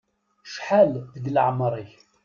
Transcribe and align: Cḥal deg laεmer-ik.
Cḥal 0.53 0.91
deg 1.13 1.25
laεmer-ik. 1.29 1.91